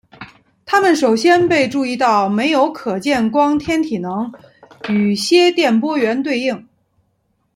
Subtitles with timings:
[0.65, 4.33] 它们首先被注意到没有可见光天体能
[4.89, 6.67] 与些电波源对应。